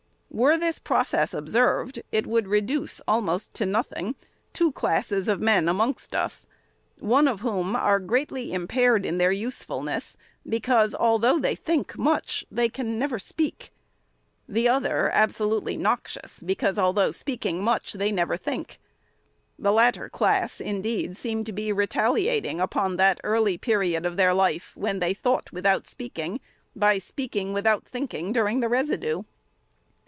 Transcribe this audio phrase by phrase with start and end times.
[0.33, 4.15] Were this process observed, it would reduce almost to nothing
[4.53, 6.47] two classes of men amongst us;
[6.99, 10.15] one of whom are greatly impaired in their usefulness,
[10.47, 13.73] because, though they think much, they can never speak;
[14.47, 18.79] the other abso lutely noxious, because, though speaking much, they never think.
[19.59, 24.33] The latter class, indeed, seem to be re taliating upon that early period of their
[24.33, 26.39] life, when they thought without speaking,
[26.73, 29.23] by speaking without thinking during the residue.